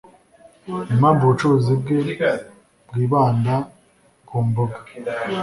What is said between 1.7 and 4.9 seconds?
bwe bwibanda ku mboga